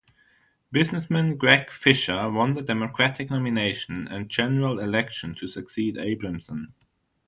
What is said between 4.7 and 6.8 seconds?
election to succeed Abramson.